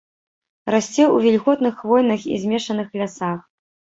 [0.73, 3.39] Расце ў вільготных хвойных і змешаных лясах.